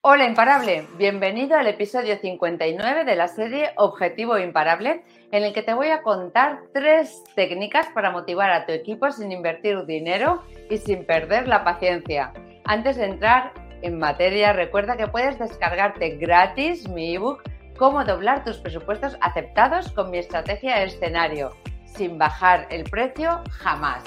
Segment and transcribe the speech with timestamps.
[0.00, 5.74] Hola imparable, bienvenido al episodio 59 de la serie Objetivo Imparable, en el que te
[5.74, 11.04] voy a contar tres técnicas para motivar a tu equipo sin invertir dinero y sin
[11.04, 12.32] perder la paciencia.
[12.64, 17.42] Antes de entrar en materia, recuerda que puedes descargarte gratis mi ebook
[17.76, 21.56] Cómo doblar tus presupuestos aceptados con mi estrategia escenario,
[21.86, 24.04] sin bajar el precio jamás.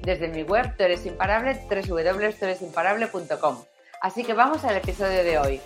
[0.00, 3.75] Desde mi web, tú eres imparable, www.tueresimparable.com.
[4.00, 5.60] Así que vamos al episodio de hoy.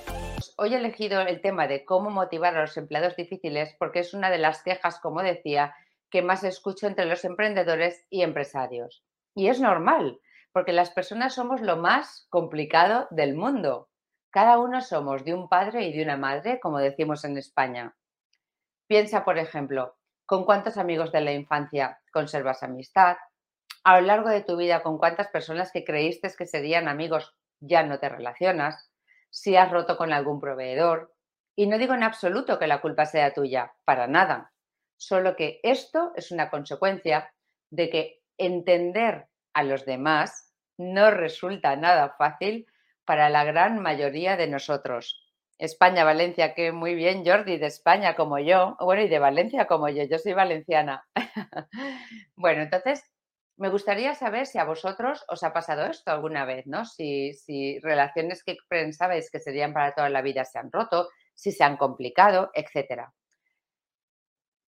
[0.57, 4.31] Hoy he elegido el tema de cómo motivar a los empleados difíciles porque es una
[4.31, 5.75] de las quejas, como decía,
[6.11, 9.05] que más escucho entre los emprendedores y empresarios.
[9.35, 10.21] Y es normal,
[10.53, 13.89] porque las personas somos lo más complicado del mundo.
[14.31, 17.97] Cada uno somos de un padre y de una madre, como decimos en España.
[18.87, 23.17] Piensa, por ejemplo, con cuántos amigos de la infancia conservas amistad,
[23.83, 27.83] a lo largo de tu vida con cuántas personas que creíste que serían amigos ya
[27.83, 28.91] no te relacionas,
[29.31, 31.15] si has roto con algún proveedor.
[31.55, 34.53] Y no digo en absoluto que la culpa sea tuya, para nada.
[34.97, 37.33] Solo que esto es una consecuencia
[37.71, 42.67] de que entender a los demás no resulta nada fácil
[43.05, 45.27] para la gran mayoría de nosotros.
[45.59, 49.91] España, Valencia, que muy bien, Jordi, de España como yo, bueno, y de Valencia como
[49.91, 51.05] yo, yo soy valenciana.
[52.35, 53.05] bueno, entonces,
[53.61, 56.87] me gustaría saber si a vosotros os ha pasado esto alguna vez, ¿no?
[56.87, 61.63] Si, relaciones que pensabais que serían para toda la vida se han roto, si se
[61.63, 63.11] han complicado, etc.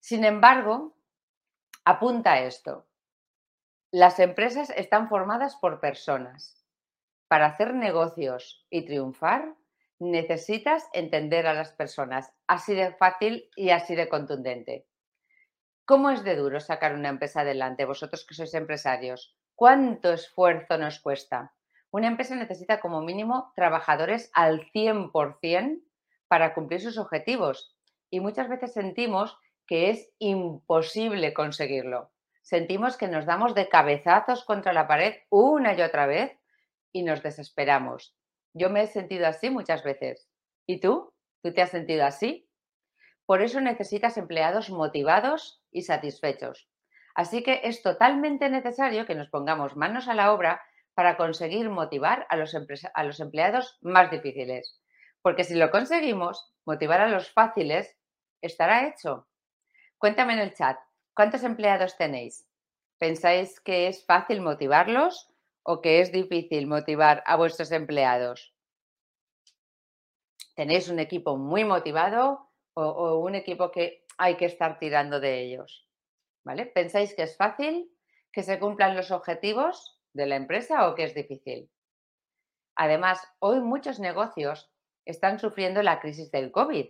[0.01, 0.97] Sin embargo,
[1.85, 2.89] apunta esto.
[3.93, 6.67] Las empresas están formadas por personas.
[7.29, 9.55] Para hacer negocios y triunfar,
[10.01, 14.90] necesitas entender a las personas, así de fácil y así de contundente.
[15.85, 19.37] ¿Cómo es de duro sacar una empresa adelante, vosotros que sois empresarios?
[19.55, 21.55] ¿Cuánto esfuerzo nos cuesta?
[21.91, 25.83] Una empresa necesita como mínimo trabajadores al 100%
[26.29, 27.77] para cumplir sus objetivos
[28.11, 32.11] y muchas veces sentimos que es imposible conseguirlo.
[32.43, 36.37] Sentimos que nos damos de cabezazos contra la pared una y otra vez
[36.93, 38.17] y nos desesperamos.
[38.53, 40.29] Yo me he sentido así muchas veces.
[40.67, 41.13] ¿Y tú?
[41.43, 42.50] ¿Tú te has sentido así?
[43.31, 46.69] Por eso necesitas empleados motivados y satisfechos.
[47.15, 50.61] Así que es totalmente necesario que nos pongamos manos a la obra
[50.95, 52.55] para conseguir motivar a los,
[53.21, 54.83] empleados más difíciles.
[55.23, 57.97] Porque si lo conseguimos, motivar a los fáciles
[58.43, 59.29] estará hecho.
[59.97, 60.77] Cuéntame en el chat,
[61.15, 62.49] ¿cuántos empleados tenéis?
[62.99, 68.53] ¿Pensáis que es fácil motivarlos o que es difícil motivar a vuestros empleados?
[70.57, 75.87] ¿Tenéis un equipo muy motivado o, un equipo que hay que estar tirando de ellos.
[76.45, 76.67] ¿Vale?
[76.67, 77.91] ¿Pensáis que es fácil
[78.33, 81.71] que se cumplan los objetivos de la empresa o que es difícil?
[82.77, 84.71] Además, hoy muchos negocios
[85.05, 86.87] están sufriendo la crisis del COVID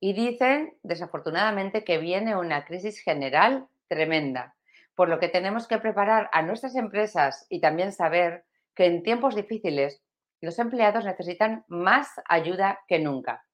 [0.00, 4.56] y dicen, desafortunadamente, que viene una crisis general tremenda,
[4.94, 8.44] por lo que tenemos que preparar a nuestras empresas y también saber
[8.74, 10.02] que en tiempos difíciles
[10.40, 13.45] los empleados necesitan más ayuda que nunca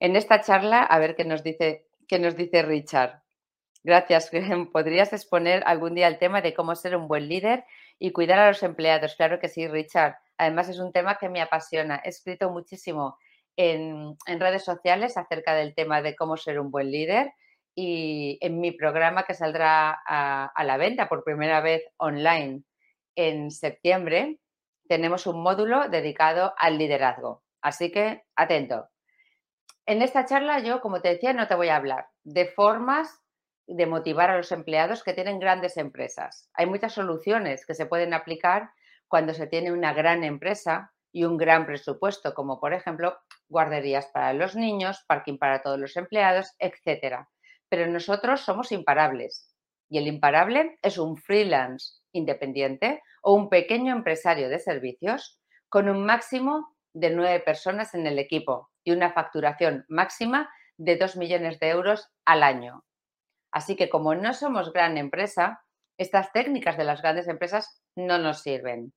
[0.00, 3.22] en esta charla a ver qué nos dice, qué nos dice Richard.
[3.84, 4.30] Gracias.
[4.72, 7.64] ¿Podrías exponer algún día el tema de cómo ser un buen líder
[7.98, 9.14] y cuidar a los empleados?
[9.16, 10.16] Claro que sí, Richard.
[10.36, 12.00] Además es un tema que me apasiona.
[12.04, 13.16] He escrito muchísimo
[13.56, 17.32] en, redes sociales acerca del tema de cómo ser un buen líder
[17.74, 22.62] y en mi programa que saldrá a, a la venta por primera vez online
[23.16, 24.38] en septiembre,
[24.88, 27.42] tenemos un módulo dedicado al liderazgo.
[27.60, 28.88] Así que atento.
[29.88, 33.22] En esta charla yo, como te decía, no te voy a hablar de formas
[33.66, 36.50] de motivar a los empleados que tienen grandes empresas.
[36.52, 38.68] Hay muchas soluciones que se pueden aplicar
[39.08, 43.16] cuando se tiene una gran empresa y un gran presupuesto, como por ejemplo
[43.48, 47.24] guarderías para los niños, parking para todos los empleados, etc.
[47.70, 49.54] Pero nosotros somos imparables
[49.88, 56.04] y el imparable es un freelance independiente o un pequeño empresario de servicios con un
[56.04, 60.48] máximo de nueve personas en el equipo y una facturación máxima
[60.78, 62.84] de 2 millones de euros al año.
[63.52, 65.62] Así que como no somos gran empresa,
[65.98, 68.94] estas técnicas de las grandes empresas no nos sirven.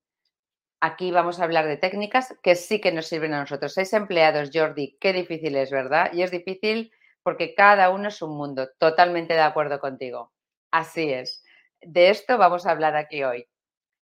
[0.80, 3.74] Aquí vamos a hablar de técnicas que sí que nos sirven a nosotros.
[3.74, 6.14] Seis empleados, Jordi, qué difícil es, ¿verdad?
[6.14, 8.70] Y es difícil porque cada uno es un mundo.
[8.80, 10.32] Totalmente de acuerdo contigo.
[10.72, 11.44] Así es.
[11.82, 13.50] De esto vamos a hablar aquí hoy.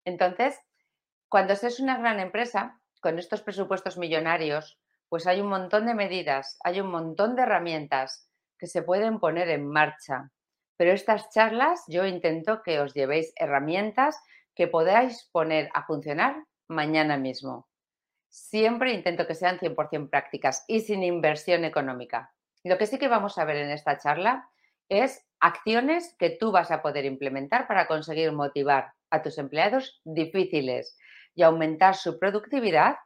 [0.05, 0.61] Entonces,
[1.31, 5.95] cuando se es una gran empresa, con estos presupuestos millonarios, pues hay un montón de
[5.95, 8.29] medidas, hay un montón de herramientas
[8.59, 10.31] que se pueden poner en marcha.
[10.77, 14.21] Pero estas charlas yo intento que os llevéis herramientas
[14.55, 17.69] que podáis poner a funcionar mañana mismo.
[18.31, 22.33] siempre intento que sean 100% prácticas y sin inversión económica.
[22.63, 24.49] Lo que sí que vamos a ver en esta charla
[24.89, 30.97] es acciones que tú vas a poder implementar para conseguir motivar a tus empleados difíciles
[31.35, 32.97] y aumentar su productividad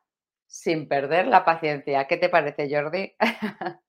[0.52, 2.06] sin perder la paciencia.
[2.06, 3.14] ¿Qué te parece, Jordi?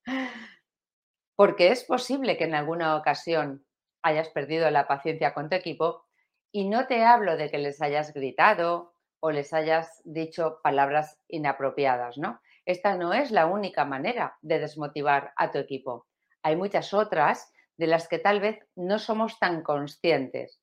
[1.35, 3.65] Porque es posible que en alguna ocasión
[4.01, 6.05] hayas perdido la paciencia con tu equipo
[6.53, 12.17] y no te hablo de que les hayas gritado o les hayas dicho palabras inapropiadas,
[12.17, 12.39] ¿no?
[12.65, 16.07] Esta no es la única manera de desmotivar a tu equipo.
[16.43, 20.61] Hay muchas otras de las que tal vez no somos tan conscientes.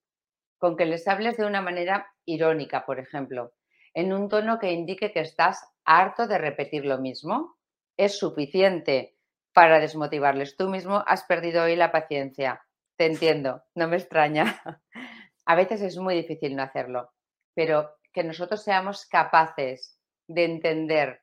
[0.56, 3.52] Con que les hables de una manera irónica, por ejemplo,
[3.92, 7.58] en un tono que indique que estás harto de repetir lo mismo,
[7.96, 9.16] es suficiente
[9.52, 10.56] para desmotivarles.
[10.56, 12.62] Tú mismo has perdido hoy la paciencia.
[12.96, 14.62] Te entiendo, no me extraña.
[15.46, 17.12] A veces es muy difícil no hacerlo,
[17.54, 19.98] pero que nosotros seamos capaces
[20.28, 21.22] de entender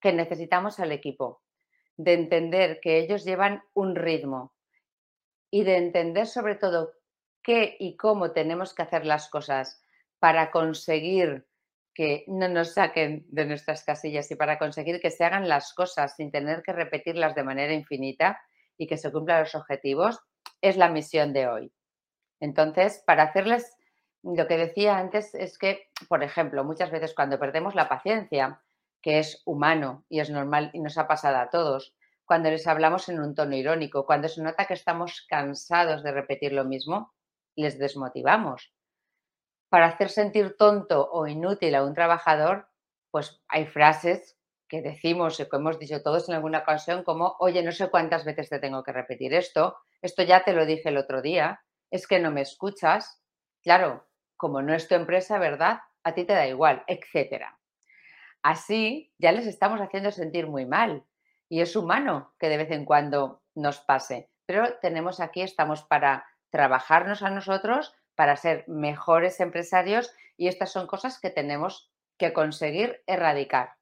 [0.00, 1.42] que necesitamos al equipo,
[1.96, 4.54] de entender que ellos llevan un ritmo
[5.50, 6.92] y de entender sobre todo
[7.42, 9.82] qué y cómo tenemos que hacer las cosas
[10.18, 11.46] para conseguir
[11.94, 16.16] que no nos saquen de nuestras casillas y para conseguir que se hagan las cosas
[16.16, 18.40] sin tener que repetirlas de manera infinita
[18.78, 20.20] y que se cumplan los objetivos,
[20.60, 21.72] es la misión de hoy.
[22.40, 23.76] Entonces, para hacerles
[24.22, 28.62] lo que decía antes es que, por ejemplo, muchas veces cuando perdemos la paciencia,
[29.00, 33.08] que es humano y es normal y nos ha pasado a todos, cuando les hablamos
[33.08, 37.12] en un tono irónico, cuando se nota que estamos cansados de repetir lo mismo,
[37.56, 38.72] les desmotivamos.
[39.72, 42.68] Para hacer sentir tonto o inútil a un trabajador,
[43.10, 44.36] pues hay frases
[44.68, 48.26] que decimos y que hemos dicho todos en alguna ocasión como, oye, no sé cuántas
[48.26, 52.06] veces te tengo que repetir esto, esto ya te lo dije el otro día, es
[52.06, 53.22] que no me escuchas.
[53.62, 55.80] Claro, como no es tu empresa, ¿verdad?
[56.04, 57.58] A ti te da igual, etcétera.
[58.42, 61.06] Así ya les estamos haciendo sentir muy mal
[61.48, 66.26] y es humano que de vez en cuando nos pase, pero tenemos aquí, estamos para
[66.50, 73.02] trabajarnos a nosotros, para ser mejores empresarios y estas son cosas que tenemos que conseguir
[73.06, 73.74] erradicar.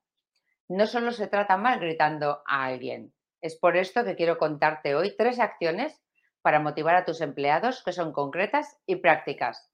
[0.68, 5.16] No solo se trata mal gritando a alguien, es por esto que quiero contarte hoy
[5.16, 6.00] tres acciones
[6.42, 9.70] para motivar a tus empleados que son concretas y prácticas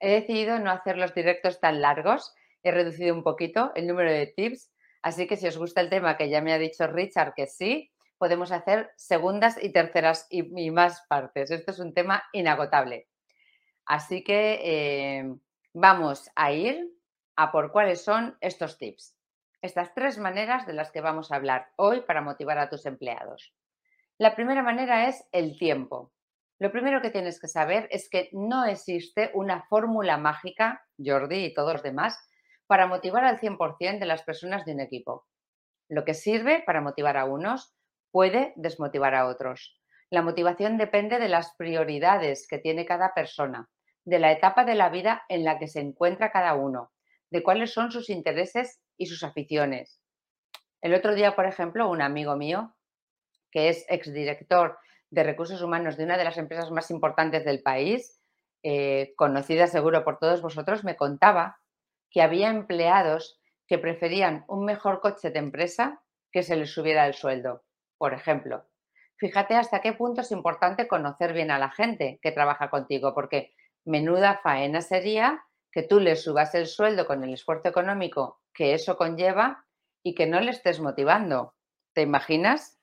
[0.00, 4.26] he decidido no hacer los directos tan largos, he reducido un poquito el número de
[4.26, 7.46] tips, así que si os gusta el tema, que ya me ha dicho Richard que
[7.46, 11.50] sí, podemos hacer segundas y terceras y, más partes.
[11.50, 13.08] Esto es un tema inagotable.
[13.86, 15.34] Así que eh,
[15.72, 16.90] vamos a ir
[17.36, 19.16] a por cuáles son estos tips.
[19.62, 23.54] Estas tres maneras de las que vamos a hablar hoy para motivar a tus empleados.
[24.18, 26.12] La primera manera es el tiempo.
[26.58, 31.54] Lo primero que tienes que saber es que no existe una fórmula mágica, Jordi y
[31.54, 32.18] todos los demás,
[32.66, 35.26] para motivar al 100% de las personas de un equipo.
[35.88, 37.74] Lo que sirve para motivar a unos
[38.10, 39.79] puede desmotivar a otros.
[40.10, 43.68] La motivación depende de las prioridades que tiene cada persona,
[44.04, 46.90] de la etapa de la vida en la que se encuentra cada uno,
[47.30, 50.00] de cuáles son sus intereses y sus aficiones.
[50.82, 52.74] El otro día, por ejemplo, un amigo mío,
[53.52, 54.78] que es exdirector
[55.10, 58.20] de recursos humanos de una de las empresas más importantes del país,
[58.64, 61.60] eh, conocida seguro por todos vosotros, me contaba
[62.10, 66.02] que había empleados que preferían un mejor coche de empresa
[66.32, 67.62] que se les subiera el sueldo,
[67.96, 68.69] por ejemplo.
[69.20, 73.54] Fíjate hasta qué punto es importante conocer bien a la gente que trabaja contigo, porque
[73.84, 78.96] menuda faena sería que tú les subas el sueldo con el esfuerzo económico que eso
[78.96, 79.66] conlleva
[80.02, 81.54] y que no le estés motivando.
[81.92, 82.78] ¿Te imaginas?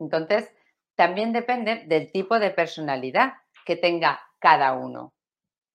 [0.00, 0.52] Entonces,
[0.96, 5.14] también depende del tipo de personalidad que tenga cada uno,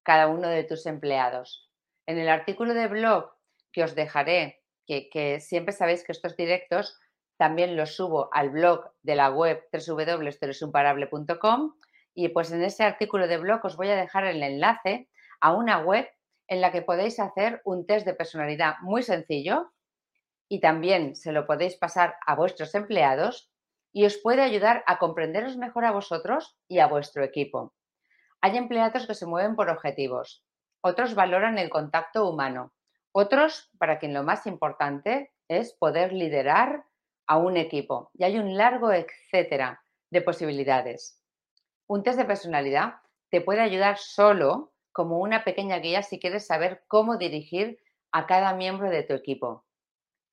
[0.03, 1.71] cada uno de tus empleados.
[2.05, 3.31] En el artículo de blog
[3.71, 6.99] que os dejaré, que, siempre sabéis que estos directos
[7.37, 11.75] también los subo al blog de la web www.teresunparable.com
[12.13, 15.07] y pues en ese artículo de blog os voy a dejar el enlace
[15.39, 16.09] a una web
[16.47, 19.71] en la que podéis hacer un test de personalidad muy sencillo
[20.49, 23.51] y también se lo podéis pasar a vuestros empleados
[23.93, 27.73] y os puede ayudar a comprenderos mejor a vosotros y a vuestro equipo.
[28.41, 30.43] Hay empleados que se mueven por objetivos,
[30.81, 32.73] otros valoran el contacto humano,
[33.11, 36.85] otros, para quien lo más importante es poder liderar
[37.27, 38.09] a un equipo.
[38.13, 41.21] Y hay un largo etcétera de posibilidades.
[41.87, 42.95] Un test de personalidad
[43.29, 47.79] te puede ayudar solo como una pequeña guía si quieres saber cómo dirigir
[48.11, 49.65] a cada miembro de tu equipo.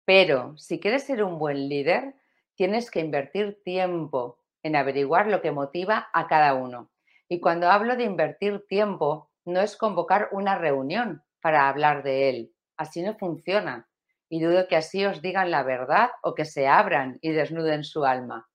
[0.04, 2.14] Pero si quieres ser un buen líder,
[2.54, 6.90] tienes que invertir tiempo en averiguar lo que motiva a cada uno.
[7.28, 12.54] Y cuando hablo de invertir tiempo, no es convocar una reunión para hablar de él.
[12.76, 13.88] Así no funciona.
[14.28, 18.04] Y dudo que así os digan la verdad o que se abran y desnuden su
[18.04, 18.48] alma.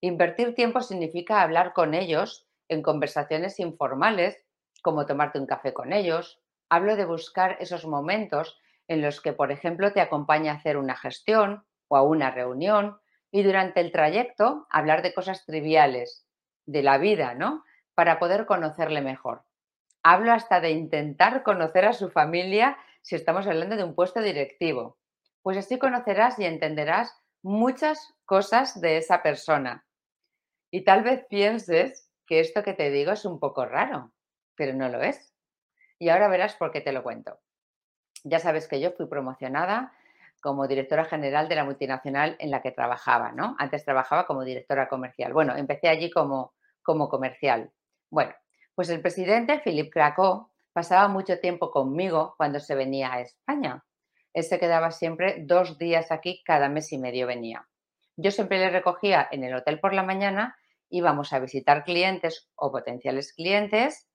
[0.00, 4.44] Invertir tiempo significa hablar con ellos en conversaciones informales,
[4.82, 6.40] como tomarte un café con ellos.
[6.68, 10.96] Hablo de buscar esos momentos en los que, por ejemplo, te acompaña a hacer una
[10.96, 12.98] gestión o a una reunión
[13.30, 16.26] y durante el trayecto hablar de cosas triviales
[16.66, 17.64] de la vida, ¿no?
[17.94, 19.42] Para poder conocerle mejor.
[20.02, 22.76] Hablo hasta de intentar conocer a su familia
[23.06, 24.98] si estamos hablando de un puesto directivo.
[25.40, 29.86] Pues así conocerás y entenderás muchas cosas de esa persona.
[30.72, 34.12] Y tal vez pienses que esto que te digo es un poco raro,
[34.56, 35.32] pero no lo es.
[36.00, 37.38] Y ahora verás por qué te lo cuento.
[38.24, 39.92] Ya sabes que yo fui promocionada
[40.42, 43.54] como directora general de la multinacional en la que trabajaba, ¿no?
[43.60, 45.32] Antes trabajaba como directora comercial.
[45.32, 47.70] Bueno, empecé allí como, como comercial.
[48.10, 48.34] Bueno,
[48.74, 53.82] pues el presidente, Philip Krakow, pasaba mucho tiempo conmigo cuando se venía a España.
[54.34, 57.66] Él se quedaba siempre dos días aquí, cada mes y medio venía.
[58.18, 60.58] Yo siempre le recogía en el hotel por la mañana,
[60.90, 64.06] íbamos a visitar clientes o potenciales clientes,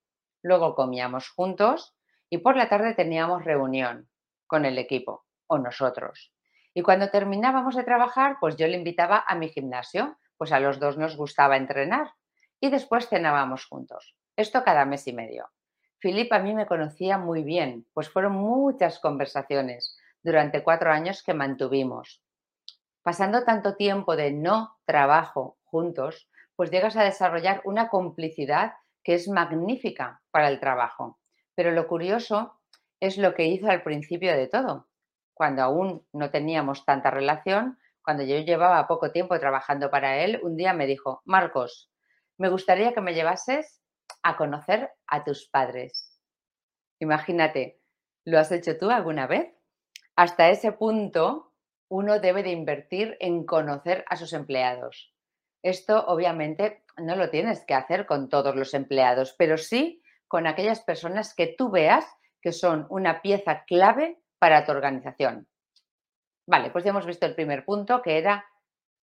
[0.43, 1.95] luego comíamos juntos
[2.29, 4.07] y por la tarde teníamos reunión
[4.45, 6.31] con el equipo o nosotros.
[6.75, 10.79] Y cuando terminábamos de trabajar, pues yo le invitaba a mi gimnasio, pues a los
[10.79, 12.13] dos nos gustaba entrenar
[12.59, 14.15] y después cenábamos juntos.
[14.35, 15.49] Esto cada mes y medio.
[16.01, 21.35] Filip a mí me conocía muy bien, pues fueron muchas conversaciones durante cuatro años que
[21.35, 22.23] mantuvimos.
[23.03, 29.27] Pasando tanto tiempo de no trabajo juntos, pues llegas a desarrollar una complicidad que es
[29.27, 31.19] magnífica para el trabajo.
[31.53, 32.59] Pero lo curioso
[32.99, 34.87] es lo que hizo al principio de todo,
[35.35, 40.57] cuando aún no teníamos tanta relación, cuando yo llevaba poco tiempo trabajando para él, un
[40.57, 41.91] día me dijo, Marcos,
[42.39, 43.80] me gustaría que me llevases
[44.23, 46.19] a conocer a tus padres.
[46.99, 47.81] Imagínate,
[48.25, 49.53] ¿lo has hecho tú alguna vez?
[50.15, 51.53] Hasta ese punto,
[51.89, 55.13] uno debe de invertir en conocer a sus empleados.
[55.63, 60.81] Esto obviamente no lo tienes que hacer con todos los empleados, pero sí con aquellas
[60.81, 62.05] personas que tú veas
[62.41, 65.47] que son una pieza clave para tu organización.
[66.47, 68.45] Vale, pues ya hemos visto el primer punto que era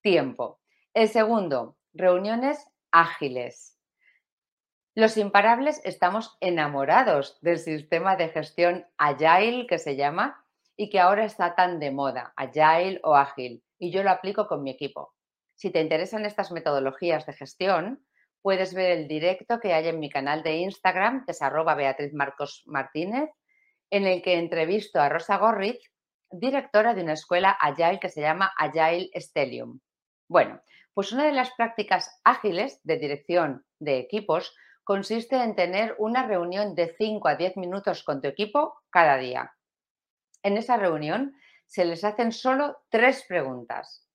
[0.02, 0.60] tiempo.
[0.92, 3.77] El segundo, reuniones ágiles.
[4.98, 10.44] Los imparables estamos enamorados del sistema de gestión Agile que se llama
[10.76, 14.64] y que ahora está tan de moda, Agile o Ágil, y yo lo aplico con
[14.64, 15.14] mi equipo.
[15.54, 18.04] Si te interesan estas metodologías de gestión,
[18.42, 22.12] puedes ver el directo que hay en mi canal de Instagram, que es arroba Beatriz
[22.12, 23.30] Marcos Martínez,
[23.90, 25.78] en el que entrevisto a Rosa Gorriz,
[26.28, 29.78] directora de una escuela Agile que se llama Agile Stellium.
[30.28, 30.60] Bueno,
[30.92, 34.56] pues una de las prácticas ágiles de dirección de equipos
[34.88, 39.52] consiste en tener una reunión de 5 a 10 minutos con tu equipo cada día.
[40.42, 44.08] En esa reunión se les hacen solo tres preguntas.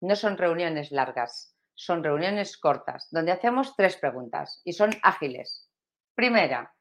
[0.00, 5.70] No son reuniones largas, son reuniones cortas, donde hacemos tres preguntas y son ágiles.
[6.16, 6.74] Primera,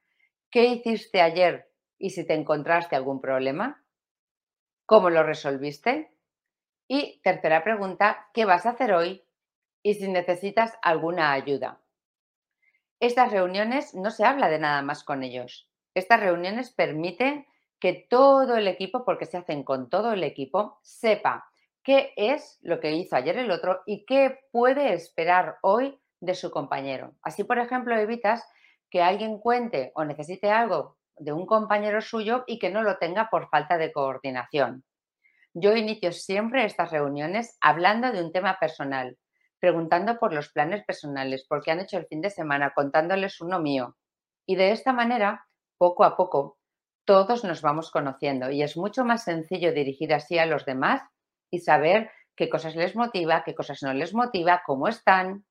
[0.49, 3.85] ¿qué hiciste ayer y si te encontraste algún problema,
[4.87, 6.11] cómo lo resolviste.
[6.87, 9.23] Y tercera pregunta, ¿qué vas a hacer hoy
[9.83, 11.83] y si necesitas alguna ayuda?
[12.99, 15.69] Estas reuniones no se habla de nada más con ellos.
[15.93, 17.45] Estas reuniones permiten
[17.79, 21.47] que todo el equipo, porque se hacen con todo el equipo, sepa
[21.83, 26.49] qué es lo que hizo ayer el otro y qué puede esperar hoy de su
[26.49, 27.13] compañero.
[27.21, 28.43] Así, por ejemplo, evitas
[28.89, 33.29] que alguien cuente o necesite algo de un compañero suyo y que no lo tenga
[33.29, 34.83] por falta de coordinación.
[35.53, 39.17] Yo inicio siempre estas reuniones hablando de un tema personal,
[39.59, 43.59] preguntando por los planes personales, por qué han hecho el fin de semana, contándoles uno
[43.59, 43.95] mío.
[44.45, 45.47] Y de esta manera,
[45.77, 46.57] poco a poco,
[47.05, 51.01] todos nos vamos conociendo y es mucho más sencillo dirigir así a los demás
[51.49, 55.45] y saber qué cosas les motiva, qué cosas no les motiva, cómo están.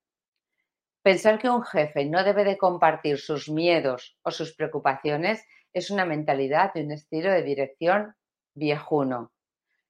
[1.03, 6.05] Pensar que un jefe no debe de compartir sus miedos o sus preocupaciones es una
[6.05, 8.15] mentalidad y un estilo de dirección
[8.55, 9.33] viejuno.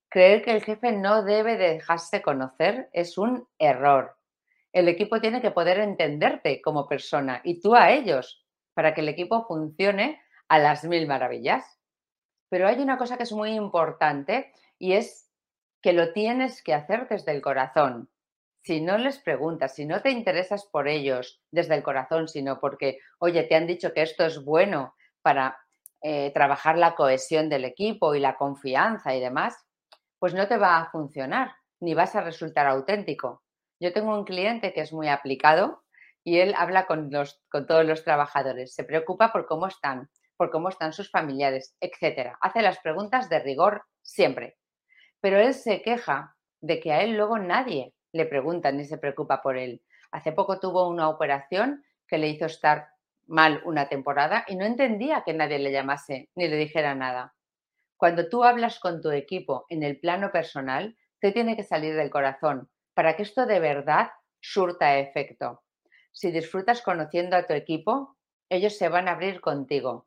[0.08, 4.16] Creer que el jefe no debe dejarse conocer es un error.
[4.72, 8.44] El equipo tiene que poder entenderte como persona y tú a ellos
[8.74, 11.80] para que el equipo funcione a las mil maravillas.
[12.48, 15.30] Pero hay una cosa que es muy importante y es
[15.82, 18.10] que lo tienes que hacer desde el corazón.
[18.62, 22.98] Si no les preguntas, si no te interesas por ellos desde el corazón, sino porque,
[23.18, 25.58] oye, te han dicho que esto es bueno para
[26.02, 29.65] eh, trabajar la cohesión del equipo y la confianza y demás,
[30.26, 33.44] pues no te va a funcionar ni vas a resultar auténtico.
[33.78, 35.84] Yo tengo un cliente que es muy aplicado
[36.24, 40.92] y él habla con, todos los trabajadores, se preocupa por cómo están, por cómo están
[40.92, 42.34] sus familiares, etc.
[42.40, 44.56] Hace las preguntas de rigor siempre,
[45.20, 49.42] pero él se queja de que a él luego nadie le pregunta ni se preocupa
[49.42, 49.80] por él.
[50.10, 52.88] Hace poco tuvo una operación que le hizo estar
[53.28, 57.36] mal una temporada y no entendía que nadie le llamase ni le dijera nada.
[57.96, 62.10] Cuando tú hablas con tu equipo en el plano personal, te tiene que salir del
[62.10, 64.10] corazón para que esto de verdad
[64.40, 65.62] surta efecto.
[66.12, 68.16] Si disfrutas conociendo a tu equipo,
[68.48, 70.06] ellos se van a abrir contigo.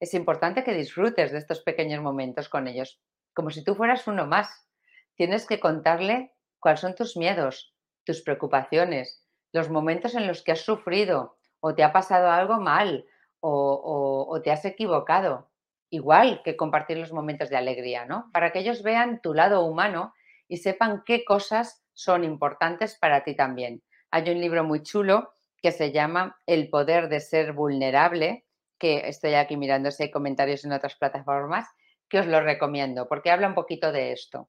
[0.00, 3.00] Es importante que disfrutes de estos pequeños momentos con ellos,
[3.32, 4.68] como si tú fueras uno más.
[5.14, 7.74] Tienes que contarle cuáles son tus miedos,
[8.04, 13.06] tus preocupaciones, los momentos en los que has sufrido o te ha pasado algo mal
[13.40, 15.50] o, te has equivocado.
[15.90, 18.30] Igual que compartir los momentos de alegría, ¿no?
[18.32, 20.12] Para que ellos vean tu lado humano
[20.48, 23.82] y sepan qué cosas son importantes para ti también.
[24.10, 28.44] Hay un libro muy chulo que se llama El poder de ser vulnerable,
[28.78, 31.68] que estoy aquí mirando si hay comentarios en otras plataformas,
[32.08, 34.48] que os lo recomiendo porque habla un poquito de esto.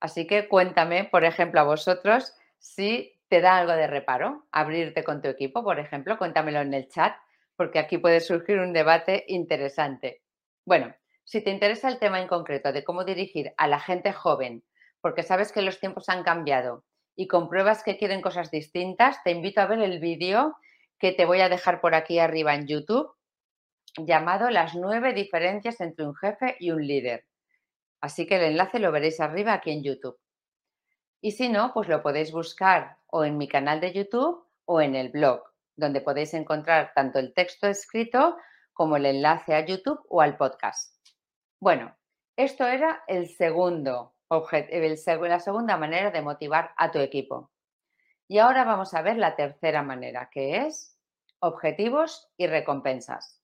[0.00, 5.22] Así que cuéntame, por ejemplo, a vosotros si te da algo de reparo abrirte con
[5.22, 7.14] tu equipo, por ejemplo, cuéntamelo en el chat
[7.62, 10.20] porque aquí puede surgir un debate interesante.
[10.66, 10.92] Bueno,
[11.22, 14.64] si te interesa el tema en concreto de cómo dirigir a la gente joven,
[15.00, 19.60] porque sabes que los tiempos han cambiado y compruebas que quieren cosas distintas, te invito
[19.60, 20.56] a ver el vídeo
[20.98, 23.14] que te voy a dejar por aquí arriba en YouTube,
[23.96, 27.26] llamado Las nueve diferencias entre un jefe y un líder.
[28.00, 30.18] Así que el enlace lo veréis arriba aquí en YouTube.
[31.20, 34.96] Y si no, pues lo podéis buscar o en mi canal de YouTube o en
[34.96, 35.51] el blog,
[35.82, 38.38] donde podéis encontrar tanto el texto escrito
[38.72, 40.96] como el enlace a YouTube o al podcast.
[41.60, 41.94] Bueno,
[42.36, 44.14] esto era el segundo
[45.28, 47.50] la segunda manera de motivar a tu equipo.
[48.28, 50.96] Y ahora vamos a ver la tercera manera, que es
[51.40, 53.42] objetivos y recompensas.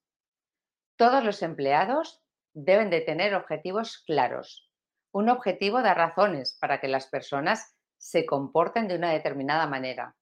[0.96, 2.22] Todos los empleados
[2.54, 4.70] deben de tener objetivos claros.
[5.12, 10.16] Un objetivo da razones para que las personas se comporten de una determinada manera.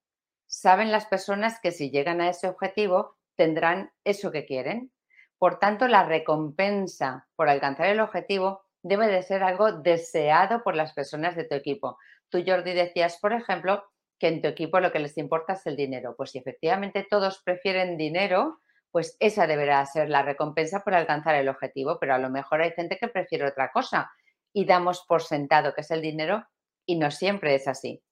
[0.47, 4.93] Saben las personas que si llegan a ese objetivo tendrán eso que quieren.
[5.39, 10.93] Por tanto, la recompensa por alcanzar el objetivo debe de ser algo deseado por las
[10.93, 11.99] personas de tu equipo.
[12.31, 13.85] Tú, Jordi, decías, por ejemplo,
[14.19, 16.15] que en tu equipo lo que les importa es el dinero.
[16.17, 21.49] Pues si efectivamente todos prefieren dinero, pues esa deberá ser la recompensa por alcanzar el
[21.49, 24.11] objetivo, pero a lo mejor hay gente que prefiere otra cosa
[24.53, 26.47] y damos por sentado que es el dinero
[26.87, 28.03] y no siempre es así.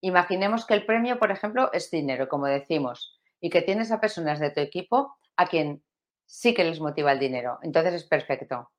[0.00, 4.40] Imaginemos que el premio, por ejemplo, es dinero, como decimos, y que tienes a personas
[4.40, 5.82] de tu equipo a quien
[6.26, 7.58] sí que les motiva el dinero.
[7.62, 8.70] Entonces es perfecto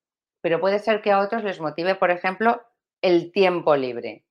[0.42, 2.62] pero puede ser que a otros les motive, por ejemplo,
[3.02, 4.26] el tiempo libre.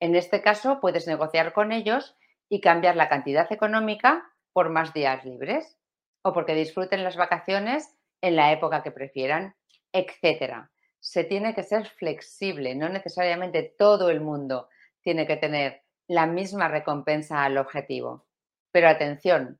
[0.00, 2.16] En este caso, puedes negociar con ellos
[2.48, 5.78] y cambiar la cantidad económica por más días libres
[6.22, 9.56] o porque disfruten las vacaciones en la época que prefieran,
[9.92, 10.68] etc.
[11.00, 14.68] Se tiene que ser flexible, no necesariamente todo el mundo
[15.02, 18.26] tiene que tener la misma recompensa al objetivo.
[18.72, 19.58] Pero atención,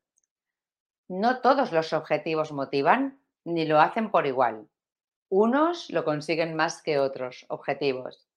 [1.09, 4.69] no todos los objetivos motivan ni lo hacen por igual.
[5.29, 8.29] Unos lo consiguen más que otros objetivos.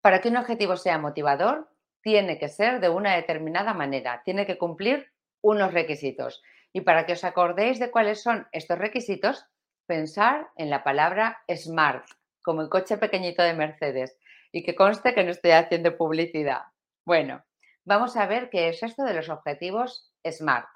[0.00, 1.70] Para que un objetivo sea motivador,
[2.02, 6.42] tiene que ser de una determinada manera, tiene que cumplir unos requisitos.
[6.72, 9.46] Y para que os acordéis de cuáles son estos requisitos,
[9.86, 12.06] pensar en la palabra SMART,
[12.42, 14.18] como el coche pequeñito de Mercedes,
[14.50, 16.71] y que conste que no estoy haciendo publicidad.
[17.04, 17.44] Bueno,
[17.84, 20.68] vamos a ver qué es esto de los objetivos SMART.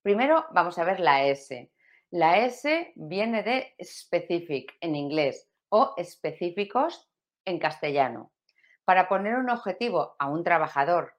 [0.00, 1.72] Primero vamos a ver la S.
[2.10, 7.10] La S viene de specific en inglés o específicos
[7.44, 8.30] en castellano.
[8.84, 11.16] Para poner un objetivo a un trabajador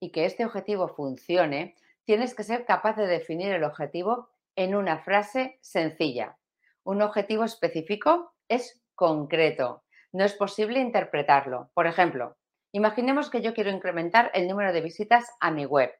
[0.00, 5.00] y que este objetivo funcione, tienes que ser capaz de definir el objetivo en una
[5.00, 6.38] frase sencilla.
[6.82, 9.84] Un objetivo específico es concreto.
[10.12, 11.70] No es posible interpretarlo.
[11.74, 12.38] Por ejemplo,
[12.72, 15.92] imaginemos que yo quiero incrementar el número de visitas a mi web.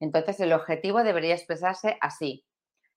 [0.00, 2.44] Entonces el objetivo debería expresarse así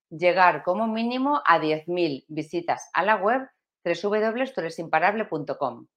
[0.09, 3.47] llegar como mínimo a 10.000 visitas a la web
[3.83, 5.87] www.turesimparable.com.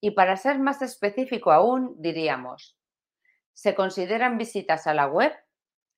[0.00, 2.78] Y para ser más específico aún, diríamos,
[3.52, 5.32] se consideran visitas a la web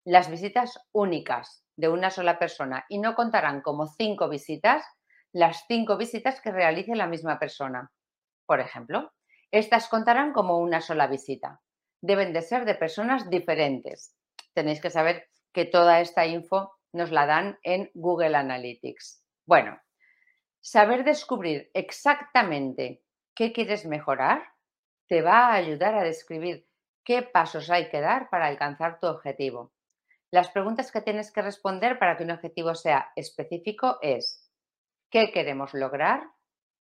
[0.05, 4.85] las visitas únicas de una sola persona y no contarán como cinco visitas
[5.33, 7.93] las cinco visitas que realice la misma persona.
[8.47, 9.13] Por ejemplo,
[9.51, 11.61] estas contarán como una sola visita.
[12.01, 14.15] Deben de ser de personas diferentes.
[14.55, 19.25] Tenéis que saber que toda esta info nos la dan en Google Analytics.
[19.47, 19.81] Bueno,
[20.61, 23.03] saber descubrir exactamente
[23.35, 24.43] qué quieres mejorar
[25.07, 26.69] te va a ayudar a describir
[27.05, 29.73] qué pasos hay que dar para alcanzar tu objetivo.
[30.31, 34.51] Las preguntas que tienes que responder para que un objetivo sea específico es
[35.11, 36.23] ¿qué queremos lograr?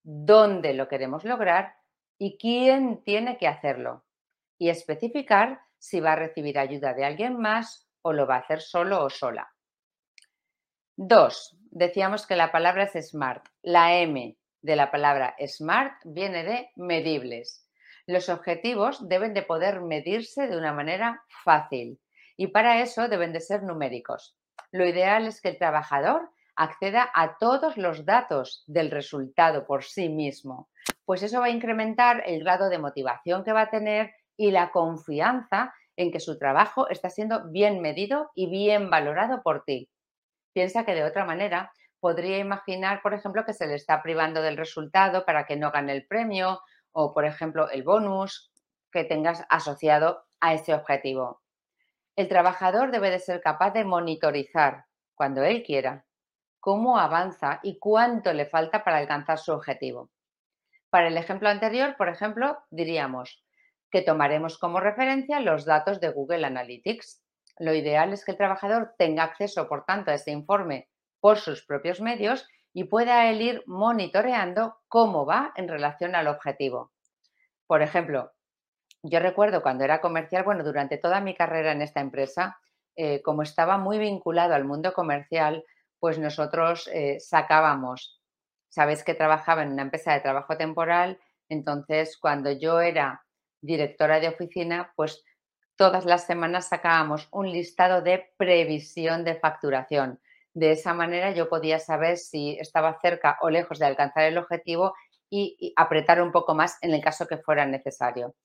[0.04, 1.76] dónde lo queremos lograr
[2.18, 4.06] y quién tiene que hacerlo.
[4.58, 8.62] Y especificar si va a recibir ayuda de alguien más o lo va a hacer
[8.62, 9.52] solo o sola.
[10.96, 13.46] Dos, decíamos que la palabra es smart.
[13.62, 17.68] La M de la palabra smart viene de medibles.
[18.06, 22.00] Los objetivos deben de poder medirse de una manera fácil
[22.38, 24.38] y para eso deben de ser numéricos.
[24.72, 30.10] Lo ideal es que el trabajador acceda a todos los datos del resultado por sí
[30.10, 30.70] mismo,
[31.06, 34.72] pues eso va a incrementar el grado de motivación que va a tener y la
[34.72, 39.90] confianza en que su trabajo está siendo bien medido y bien valorado por ti.
[40.54, 44.58] Piensa que de otra manera podría imaginar, por ejemplo, que se le está privando del
[44.58, 46.60] resultado para que no gane el premio
[46.92, 48.52] o, por ejemplo, el bonus
[48.92, 51.42] que tengas asociado a ese objetivo.
[52.16, 56.06] El trabajador debe de ser capaz de monitorizar, cuando él quiera,
[56.60, 60.12] cómo avanza y cuánto le falta para alcanzar su objetivo.
[60.94, 63.44] Para el ejemplo anterior, por ejemplo, diríamos
[63.90, 67.20] que tomaremos como referencia los datos de Google Analytics.
[67.58, 70.88] Lo ideal es que el trabajador tenga acceso, por tanto, a ese informe
[71.20, 76.92] por sus propios medios y pueda él ir monitoreando cómo va en relación al objetivo.
[77.66, 78.32] Por ejemplo,
[79.02, 82.60] yo recuerdo cuando era comercial, bueno, durante toda mi carrera en esta empresa,
[82.96, 85.66] eh, como estaba muy vinculado al mundo comercial,
[86.00, 88.22] pues nosotros eh, sacábamos,
[88.74, 93.24] sabéis que trabajaba en una empresa de trabajo temporal, entonces cuando yo era
[93.62, 95.24] directora de oficina, pues
[95.76, 100.20] todas las semanas sacábamos un listado de previsión de facturación.
[100.56, 104.96] De esa manera yo podía saber si estaba cerca o lejos de alcanzar el objetivo
[105.30, 108.36] y apretar un poco más en el caso que fuera necesario.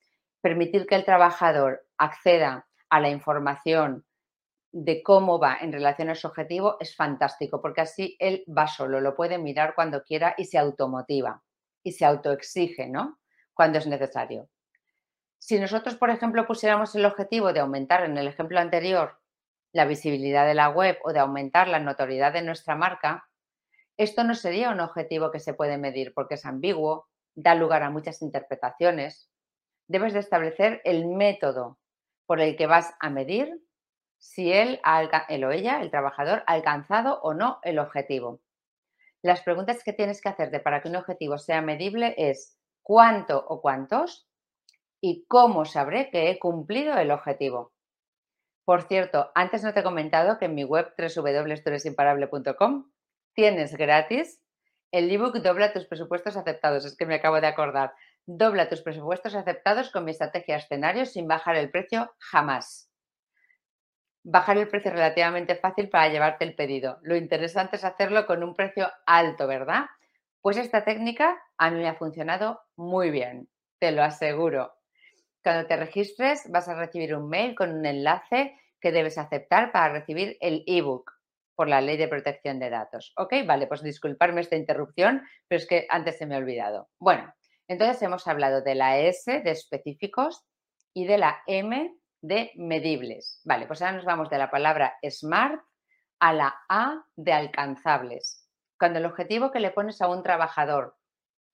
[0.42, 4.04] Permitir que el trabajador acceda a la información
[4.80, 9.00] de cómo va en relación a su objetivo es fantástico, porque así él va solo,
[9.00, 11.42] lo puede mirar cuando quiera y se automotiva
[11.82, 13.18] y se autoexige, ¿no?
[13.54, 14.48] Cuando es necesario.
[15.36, 19.18] Si nosotros, por ejemplo, pusiéramos el objetivo de aumentar en el ejemplo anterior
[19.72, 23.28] la visibilidad de la web o de aumentar la notoriedad de nuestra marca,
[23.96, 27.90] esto no sería un objetivo que se puede medir porque es ambiguo, da lugar a
[27.90, 29.28] muchas interpretaciones.
[29.88, 31.80] Debes de establecer el método
[32.26, 33.60] por el que vas a medir
[34.18, 34.80] si él,
[35.28, 38.40] él o ella, el trabajador, ha alcanzado o no el objetivo.
[39.22, 43.60] Las preguntas que tienes que hacerte para que un objetivo sea medible es cuánto o
[43.60, 44.28] cuántos
[45.00, 47.72] y cómo sabré que he cumplido el objetivo.
[48.64, 52.90] Por cierto, antes no te he comentado que en mi web www.turesimparable.com
[53.34, 54.42] tienes gratis
[54.90, 56.84] el ebook Dobla tus presupuestos aceptados.
[56.84, 57.92] Es que me acabo de acordar.
[58.26, 62.87] Dobla tus presupuestos aceptados con mi estrategia escenario sin bajar el precio jamás
[64.22, 66.98] bajar el precio relativamente fácil para llevarte el pedido.
[67.02, 69.86] Lo interesante es hacerlo con un precio alto, ¿verdad?
[70.40, 74.74] Pues esta técnica a mí me ha funcionado muy bien, te lo aseguro.
[75.42, 79.92] Cuando te registres vas a recibir un mail con un enlace que debes aceptar para
[79.92, 81.12] recibir el ebook
[81.54, 83.12] por la ley de protección de datos.
[83.16, 83.34] ¿Ok?
[83.44, 86.88] Vale, pues disculparme esta interrupción, pero es que antes se me ha olvidado.
[87.00, 87.34] Bueno,
[87.66, 90.44] entonces hemos hablado de la S de específicos
[90.94, 93.40] y de la M de medibles.
[93.44, 95.62] Vale, pues ahora nos vamos de la palabra smart
[96.18, 98.48] a la A de alcanzables.
[98.78, 100.96] Cuando el objetivo que le pones a un trabajador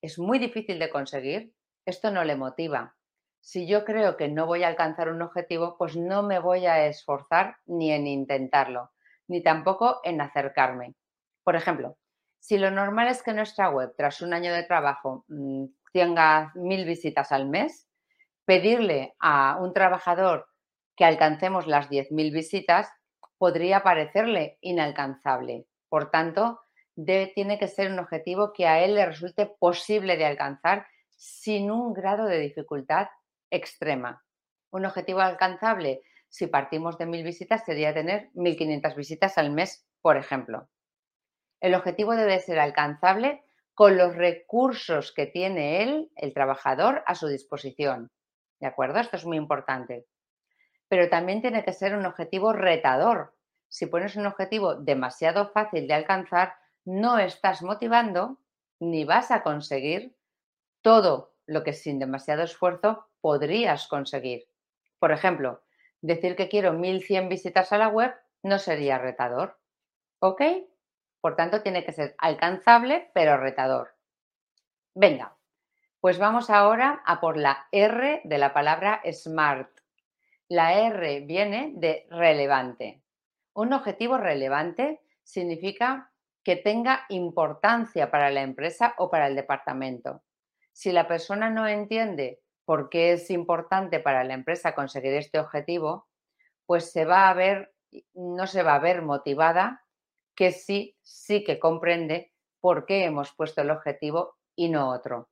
[0.02, 1.54] es muy difícil de conseguir,
[1.86, 2.96] esto no le motiva.
[3.40, 6.86] Si yo creo que no voy a alcanzar un objetivo, pues no me voy a
[6.86, 8.90] esforzar ni en intentarlo,
[9.28, 10.94] ni tampoco en acercarme.
[11.42, 11.98] Por ejemplo,
[12.40, 16.84] si lo normal es que nuestra web, tras un año de trabajo, mm, tenga mil
[16.84, 17.88] visitas al mes,
[18.44, 20.46] pedirle a un trabajador
[20.96, 22.88] que alcancemos las 10.000 visitas
[23.38, 25.66] podría parecerle inalcanzable.
[25.88, 26.60] Por tanto,
[26.96, 31.92] tiene que ser un objetivo que a él le resulte posible de alcanzar sin un
[31.92, 33.08] grado de dificultad
[33.50, 34.24] extrema.
[34.70, 40.16] Un objetivo alcanzable, si partimos de 1.000 visitas, sería tener 1.500 visitas al mes, por
[40.16, 40.68] ejemplo.
[41.60, 43.42] El objetivo debe ser alcanzable
[43.74, 48.10] con los recursos que tiene él, el trabajador, a su disposición.
[48.60, 49.00] ¿De acuerdo?
[49.00, 50.06] Esto es muy importante
[50.94, 53.34] pero también tiene que ser un objetivo retador.
[53.68, 56.54] Si pones un objetivo demasiado fácil de alcanzar,
[56.84, 58.38] no estás motivando
[58.78, 60.14] ni vas a conseguir
[60.82, 64.44] todo lo que sin demasiado esfuerzo podrías conseguir.
[65.00, 65.64] Por ejemplo,
[66.00, 69.58] decir que quiero 1100 visitas a la web no sería retador.
[70.20, 70.42] ¿Ok?
[71.20, 73.96] Por tanto, tiene que ser alcanzable, pero retador.
[74.94, 75.36] Venga,
[76.00, 79.73] pues vamos ahora a por la R de la palabra SMART.
[80.48, 83.02] La R viene de relevante.
[83.54, 90.22] Un objetivo relevante significa que tenga importancia para la empresa o para el departamento.
[90.72, 96.08] Si la persona no entiende por qué es importante para la empresa conseguir este objetivo,
[96.66, 97.74] pues se va a ver,
[98.12, 99.84] no se va a ver motivada
[100.34, 105.28] que sí, sí que comprende por qué hemos puesto el objetivo y no otro.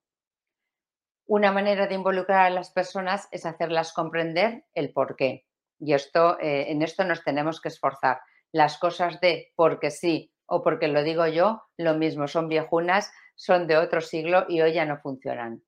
[1.26, 5.46] Una manera de involucrar a las personas es hacerlas comprender el por qué.
[5.78, 8.20] Y esto, eh, en esto nos tenemos que esforzar.
[8.50, 13.66] Las cosas de porque sí o porque lo digo yo, lo mismo, son viejunas, son
[13.66, 15.62] de otro siglo y hoy ya no funcionan.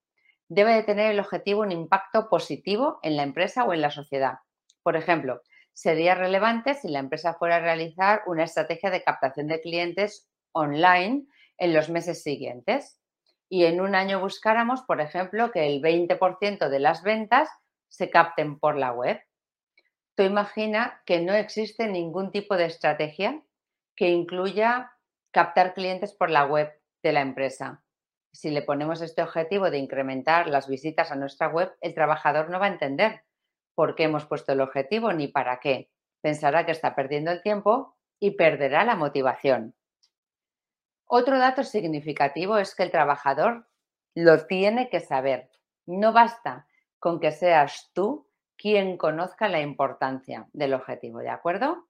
[0.48, 4.34] Debe de tener el objetivo un impacto positivo en la empresa o en la sociedad.
[4.82, 5.40] Por ejemplo,
[5.72, 11.26] sería relevante si la empresa fuera a realizar una estrategia de captación de clientes online
[11.56, 13.00] en los meses siguientes
[13.48, 17.48] y en un año buscáramos, por ejemplo, que el 20% de las ventas
[17.88, 19.20] se capten por la web.
[20.16, 23.42] Tú imagina que no existe ningún tipo de estrategia
[23.96, 24.92] que incluya
[25.32, 27.84] captar clientes por la web de la empresa.
[28.32, 32.58] Si le ponemos este objetivo de incrementar las visitas a nuestra web, el trabajador no
[32.58, 33.22] va a entender
[33.74, 35.90] por qué hemos puesto el objetivo ni para qué.
[36.20, 39.74] Pensará que está perdiendo el tiempo y perderá la motivación.
[41.06, 43.66] Otro dato significativo es que el trabajador
[44.14, 45.50] lo tiene que saber.
[45.86, 46.66] No basta
[46.98, 51.88] con que seas tú quien conozca la importancia del objetivo, ¿de acuerdo?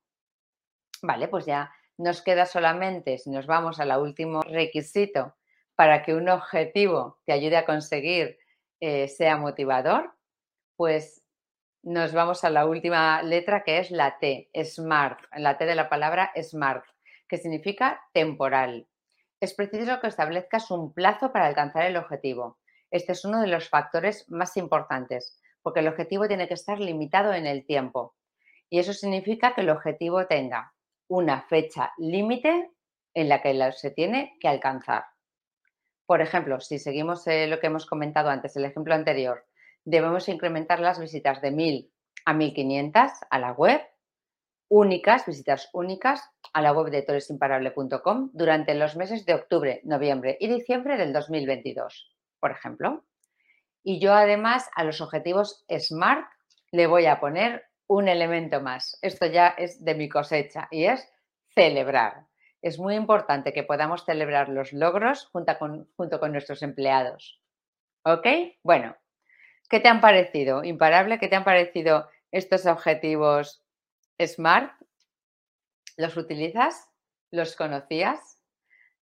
[1.02, 5.36] Vale, pues ya nos queda solamente, si nos vamos al último requisito
[5.76, 8.38] para que un objetivo te ayude a conseguir
[8.80, 10.12] eh, sea motivador,
[10.76, 11.22] pues
[11.82, 15.88] nos vamos a la última letra que es la T, SMART, la T de la
[15.88, 16.84] palabra SMART,
[17.28, 18.88] que significa temporal
[19.44, 22.58] es preciso que establezcas un plazo para alcanzar el objetivo.
[22.90, 27.32] Este es uno de los factores más importantes, porque el objetivo tiene que estar limitado
[27.32, 28.14] en el tiempo.
[28.70, 30.72] Y eso significa que el objetivo tenga
[31.08, 32.70] una fecha límite
[33.14, 35.04] en la que se tiene que alcanzar.
[36.06, 39.46] Por ejemplo, si seguimos eh, lo que hemos comentado antes, el ejemplo anterior,
[39.84, 41.90] debemos incrementar las visitas de 1.000
[42.24, 43.80] a 1.500 a la web
[44.74, 50.48] únicas, visitas únicas a la web de toresimparable.com durante los meses de octubre, noviembre y
[50.48, 53.04] diciembre del 2022, por ejemplo.
[53.84, 56.26] Y yo además a los objetivos SMART
[56.72, 58.98] le voy a poner un elemento más.
[59.00, 61.08] Esto ya es de mi cosecha y es
[61.54, 62.26] celebrar.
[62.60, 67.40] Es muy importante que podamos celebrar los logros junto con, junto con nuestros empleados.
[68.02, 68.26] ¿Ok?
[68.64, 68.96] Bueno,
[69.70, 70.64] ¿qué te han parecido?
[70.64, 73.63] Imparable, ¿qué te han parecido estos objetivos
[74.20, 74.72] Smart,
[75.96, 76.88] ¿los utilizas?
[77.30, 78.40] ¿Los conocías?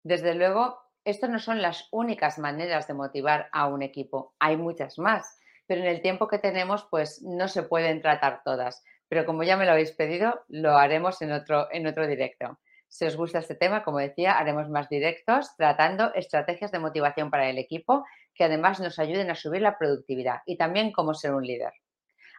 [0.02, 4.34] Desde luego, estas no son las únicas maneras de motivar a un equipo.
[4.38, 8.82] Hay muchas más, pero en el tiempo que tenemos, pues no se pueden tratar todas.
[9.08, 12.58] Pero como ya me lo habéis pedido, lo haremos en otro, en otro directo.
[12.88, 17.50] Si os gusta este tema, como decía, haremos más directos tratando estrategias de motivación para
[17.50, 21.46] el equipo que además nos ayuden a subir la productividad y también cómo ser un
[21.46, 21.72] líder.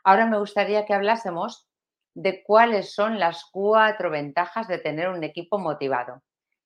[0.03, 1.67] Ahora me gustaría que hablásemos
[2.15, 6.21] de cuáles son las cuatro ventajas de tener un equipo motivado.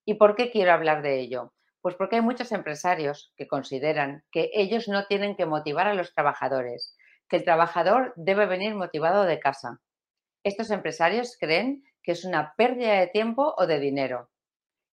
[0.05, 1.53] ¿Y por qué quiero hablar de ello?
[1.81, 6.13] Pues porque hay muchos empresarios que consideran que ellos no tienen que motivar a los
[6.13, 6.95] trabajadores,
[7.29, 9.79] que el trabajador debe venir motivado de casa.
[10.43, 14.29] Estos empresarios creen que es una pérdida de tiempo o de dinero.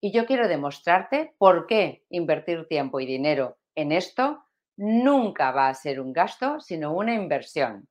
[0.01, 4.45] Y yo quiero demostrarte por qué invertir tiempo y dinero en esto
[4.77, 7.89] nunca va a ser un gasto, sino una inversión.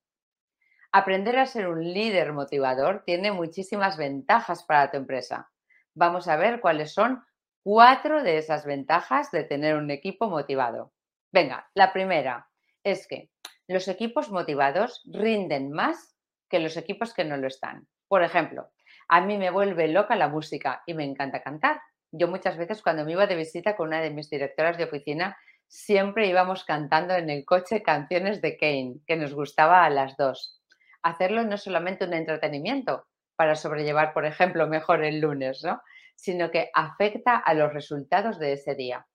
[0.96, 5.50] Aprender a ser un líder motivador tiene muchísimas ventajas para tu empresa.
[5.96, 7.24] Vamos a ver cuáles son
[7.64, 10.94] cuatro de esas ventajas de tener un equipo motivado.
[11.32, 12.48] Venga, la primera
[12.84, 13.32] es que
[13.68, 16.16] los equipos motivados rinden más
[16.48, 17.88] que los equipos que no lo están.
[18.08, 18.70] Por ejemplo,
[19.08, 21.82] a mí me vuelve loca la música y me encanta cantar.
[22.12, 25.38] Yo muchas veces cuando me iba de visita con una de mis directoras de oficina,
[25.68, 30.60] siempre íbamos cantando en el coche canciones de Kane, que nos gustaba a las dos
[31.04, 35.82] hacerlo no solamente un entretenimiento para sobrellevar, por ejemplo, mejor el lunes, ¿no?
[36.16, 39.08] sino que afecta a los resultados de ese día.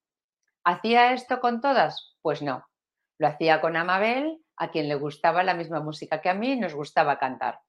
[0.64, 2.16] ¿Hacía esto con todas?
[2.22, 2.66] Pues no.
[3.18, 6.60] Lo hacía con Amabel, a quien le gustaba la misma música que a mí y
[6.60, 7.60] nos gustaba cantar.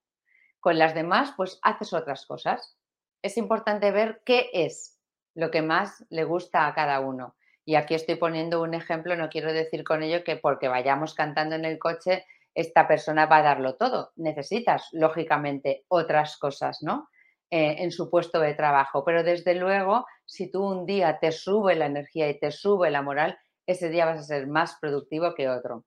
[0.60, 2.78] Con las demás, pues haces otras cosas.
[3.22, 5.00] Es importante ver qué es
[5.36, 7.36] lo que más le gusta a cada uno.
[7.64, 11.56] Y aquí estoy poniendo un ejemplo, no quiero decir con ello que porque vayamos cantando
[11.56, 12.26] en el coche
[12.60, 14.12] esta persona va a darlo todo.
[14.16, 17.10] Necesitas, lógicamente, otras cosas, ¿no?
[17.52, 19.04] Eh, en su puesto de trabajo.
[19.04, 23.02] Pero desde luego, si tú un día te sube la energía y te sube la
[23.02, 25.86] moral, ese día vas a ser más productivo que otro.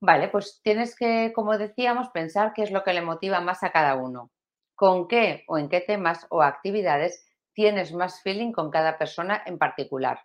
[0.00, 3.70] Vale, pues tienes que, como decíamos, pensar qué es lo que le motiva más a
[3.70, 4.30] cada uno.
[4.74, 9.58] ¿Con qué o en qué temas o actividades tienes más feeling con cada persona en
[9.58, 10.20] particular.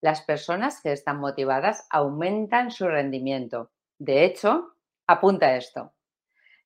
[0.00, 3.72] Las personas que están motivadas aumentan su rendimiento.
[3.98, 4.74] De hecho,
[5.06, 5.92] apunta esto.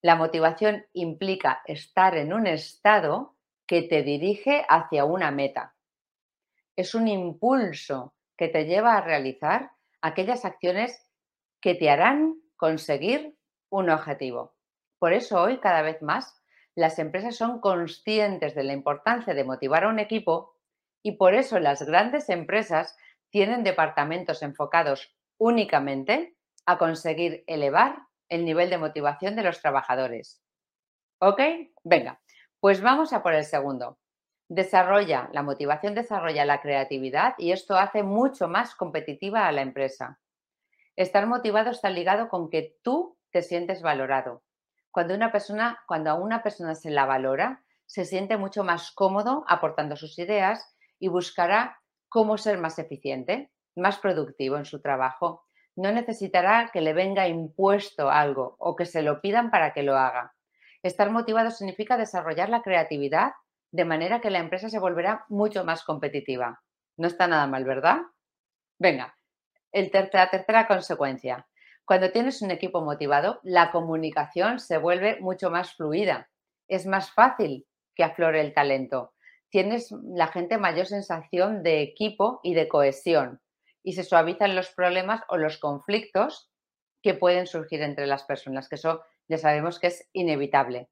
[0.03, 5.75] La motivación implica estar en un estado que te dirige hacia una meta.
[6.77, 9.71] Es un impulso que te lleva a realizar
[10.03, 11.09] aquellas acciones
[11.61, 13.37] que te harán conseguir
[13.71, 14.55] un objetivo.
[14.99, 16.43] Por eso hoy cada vez más
[16.75, 20.55] las empresas son conscientes de la importancia de motivar a un equipo
[21.03, 22.97] y por eso las grandes empresas
[23.31, 30.43] tienen departamentos enfocados únicamente a conseguir elevar el nivel de motivación de los trabajadores.
[31.19, 31.41] ¿Ok?
[31.85, 32.21] Venga,
[32.61, 33.99] pues vamos a por el segundo.
[34.49, 40.21] Desarrolla, la motivación desarrolla la creatividad y esto hace mucho más competitiva a la empresa.
[40.97, 44.43] Estar motivado está ligado con que tú te sientes valorado.
[44.91, 49.45] Cuando una persona, cuando a una persona se la valora, se siente mucho más cómodo
[49.49, 55.47] aportando sus ideas y buscará cómo ser más eficiente, más productivo en su trabajo.
[55.77, 59.97] No necesitará que le venga impuesto algo o que se lo pidan para que lo
[59.97, 60.35] haga.
[60.83, 63.33] Estar motivado significa desarrollar la creatividad
[63.71, 66.63] de manera que la empresa se volverá mucho más competitiva.
[66.97, 67.99] No está nada mal, ¿verdad?
[68.79, 69.17] Venga,
[69.71, 71.47] el la tercera consecuencia.
[71.85, 76.29] Cuando tienes un equipo motivado, la comunicación se vuelve mucho más fluida.
[76.69, 79.13] Es más fácil que aflore el talento
[79.53, 83.41] tienes la gente mayor sensación de equipo y de cohesión
[83.83, 86.51] y se suavizan los problemas o los conflictos
[87.03, 90.89] que pueden surgir entre las personas, que eso ya sabemos que es inevitable.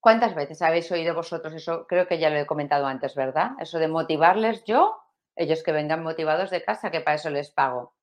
[0.00, 1.86] ¿Cuántas veces habéis oído vosotros eso?
[1.86, 3.52] Creo que ya lo he comentado antes, ¿verdad?
[3.58, 4.98] Eso de motivarles yo,
[5.34, 7.94] ellos que vengan motivados de casa, que para eso les pago.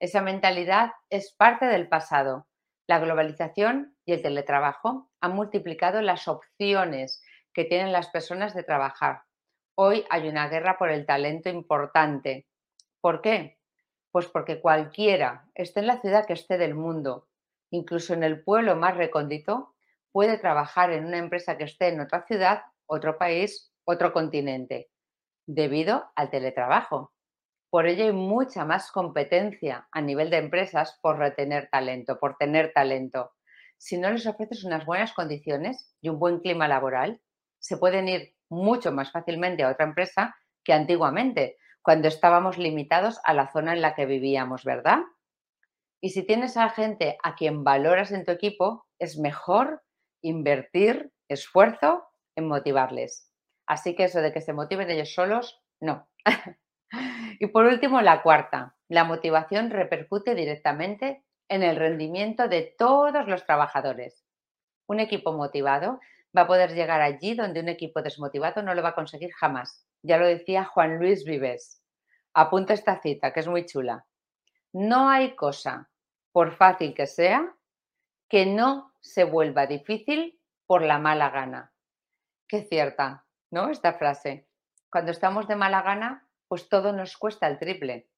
[0.00, 2.48] Esa mentalidad es parte del pasado.
[2.86, 9.22] La globalización y el teletrabajo han multiplicado las opciones que tienen las personas de trabajar.
[9.76, 12.46] Hoy hay una guerra por el talento importante.
[13.04, 13.58] ¿Por qué?
[14.10, 17.28] Pues porque cualquiera, esté en la ciudad que esté del mundo,
[17.68, 19.74] incluso en el pueblo más recóndito,
[20.10, 24.88] puede trabajar en una empresa que esté en otra ciudad, otro país, otro continente,
[25.44, 27.12] debido al teletrabajo.
[27.68, 32.72] Por ello hay mucha más competencia a nivel de empresas por retener talento, por tener
[32.72, 33.32] talento.
[33.76, 37.20] Si no les ofreces unas buenas condiciones y un buen clima laboral,
[37.58, 43.34] se pueden ir mucho más fácilmente a otra empresa que antiguamente, cuando estábamos limitados a
[43.34, 45.00] la zona en la que vivíamos, ¿verdad?
[46.00, 49.82] Y si tienes a gente a quien valoras en tu equipo, es mejor
[50.22, 53.30] invertir esfuerzo en motivarles.
[53.66, 56.08] Así que eso de que se motiven ellos solos, no.
[57.38, 63.44] y por último, la cuarta, la motivación repercute directamente en el rendimiento de todos los
[63.44, 64.24] trabajadores.
[64.86, 66.00] Un equipo motivado
[66.34, 69.86] va a poder llegar allí donde un equipo desmotivado no lo va a conseguir jamás.
[70.04, 71.82] Ya lo decía Juan Luis Vives.
[72.34, 74.04] Apunta esta cita, que es muy chula.
[74.70, 75.88] No hay cosa,
[76.30, 77.56] por fácil que sea,
[78.28, 81.72] que no se vuelva difícil por la mala gana.
[82.46, 83.70] Qué cierta, ¿no?
[83.70, 84.46] Esta frase.
[84.90, 88.10] Cuando estamos de mala gana, pues todo nos cuesta el triple.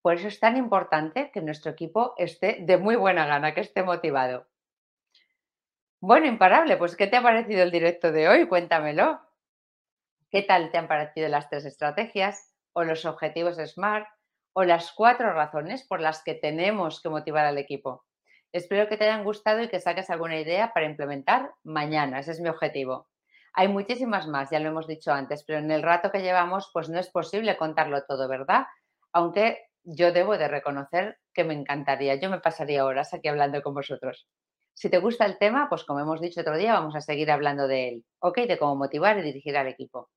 [0.00, 3.82] Por eso es tan importante que nuestro equipo esté de muy buena gana, que esté
[3.82, 4.46] motivado.
[6.00, 8.48] Bueno, imparable, pues ¿qué te ha parecido el directo de hoy?
[8.48, 9.20] Cuéntamelo.
[10.34, 14.08] ¿Qué tal te han parecido las tres estrategias o los objetivos SMART
[14.52, 18.04] o las cuatro razones por las que tenemos que motivar al equipo?
[18.50, 22.18] Espero que te hayan gustado y que saques alguna idea para implementar mañana.
[22.18, 23.06] Ese es mi objetivo.
[23.52, 26.88] Hay muchísimas más, ya lo hemos dicho antes, pero en el rato que llevamos, pues
[26.88, 28.64] no es posible contarlo todo, ¿verdad?
[29.12, 32.16] Aunque yo debo de reconocer que me encantaría.
[32.16, 34.26] Yo me pasaría horas aquí hablando con vosotros.
[34.72, 37.68] Si te gusta el tema, pues como hemos dicho otro día, vamos a seguir hablando
[37.68, 38.38] de él, ¿ok?
[38.48, 40.10] De cómo motivar y dirigir al equipo.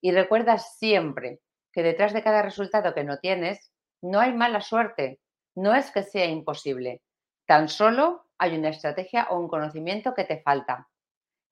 [0.00, 1.40] Y recuerda siempre
[1.72, 5.20] que detrás de cada resultado que no tienes, no hay mala suerte,
[5.54, 7.02] no es que sea imposible,
[7.46, 10.88] tan solo hay una estrategia o un conocimiento que te falta.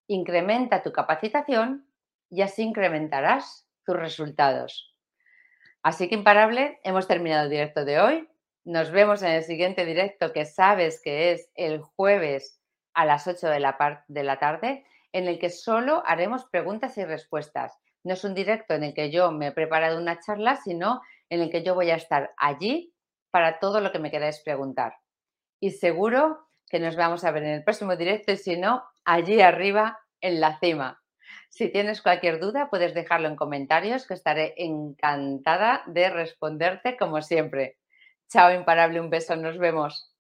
[0.07, 1.87] Incrementa tu capacitación
[2.31, 4.95] y así incrementarás tus resultados.
[5.83, 8.29] Así que imparable, hemos terminado el directo de hoy.
[8.65, 12.61] Nos vemos en el siguiente directo que sabes que es el jueves
[12.95, 17.05] a las 8 de la, de la tarde, en el que solo haremos preguntas y
[17.05, 17.79] respuestas.
[18.05, 21.41] No es un directo en el que yo me he preparado una charla, sino en
[21.41, 22.95] el que yo voy a estar allí
[23.31, 24.95] para todo lo que me queráis preguntar.
[25.61, 29.41] Y seguro que nos vamos a ver en el próximo directo y si no, allí
[29.41, 31.03] arriba en la cima.
[31.51, 37.79] Si tienes cualquier duda, puedes dejarlo en comentarios, que estaré encantada de responderte como siempre.
[38.29, 40.13] Chao, imparable, un beso, nos vemos.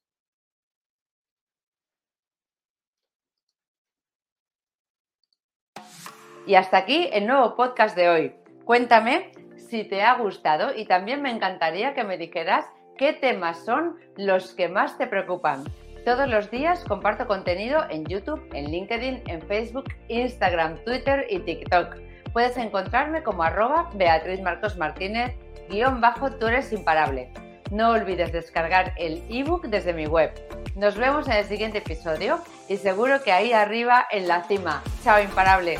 [6.48, 8.34] Y hasta aquí el nuevo podcast de hoy.
[8.64, 9.32] Cuéntame
[9.68, 12.64] si te ha gustado y también me encantaría que me dijeras
[12.96, 15.64] qué temas son los que más te preocupan.
[16.06, 21.96] Todos los días comparto contenido en YouTube, en LinkedIn, en Facebook, Instagram, Twitter y TikTok.
[22.32, 25.36] Puedes encontrarme como arroba Beatriz Marcos Martínez,
[25.68, 27.30] guion bajo, tú eres imparable.
[27.70, 30.32] No olvides descargar el ebook desde mi web.
[30.76, 32.40] Nos vemos en el siguiente episodio
[32.70, 34.82] y seguro que ahí arriba en la cima.
[35.04, 35.78] Chao imparable.